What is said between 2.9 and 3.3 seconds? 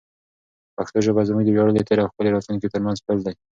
پل